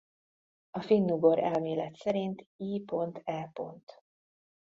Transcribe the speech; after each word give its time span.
A 0.71 0.81
finnugor 0.81 1.39
elmélet 1.39 1.95
szerint 1.95 2.47
i.e. 2.57 3.51